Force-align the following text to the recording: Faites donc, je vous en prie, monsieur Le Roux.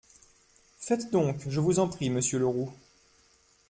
Faites 0.79 1.11
donc, 1.11 1.47
je 1.47 1.59
vous 1.59 1.77
en 1.77 1.87
prie, 1.87 2.09
monsieur 2.09 2.39
Le 2.39 2.47
Roux. 2.47 2.71